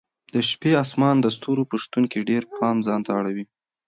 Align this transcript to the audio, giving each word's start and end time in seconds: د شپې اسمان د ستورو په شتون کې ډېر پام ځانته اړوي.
د 0.33 0.35
شپې 0.49 0.71
اسمان 0.83 1.15
د 1.21 1.25
ستورو 1.35 1.63
په 1.69 1.75
شتون 1.83 2.03
کې 2.11 2.27
ډېر 2.29 2.43
پام 2.57 2.75
ځانته 2.87 3.11
اړوي. 3.19 3.45